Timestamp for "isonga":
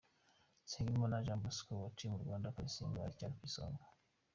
3.49-3.83